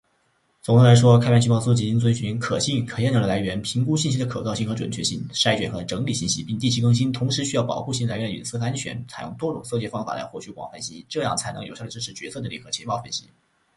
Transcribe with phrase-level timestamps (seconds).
[0.63, 7.11] 总的来说，开源情报搜集应该遵循可信、可验证的来源，评估信息的可靠性和准确性，筛选和整理信息，并定期更新。
[7.11, 11.05] 同时，需要保护信息来源的隐私和安全，并采用多种搜集方法来获取广泛的信息。
[11.07, 13.25] 这样才能有效地支持决策制定和情报分析。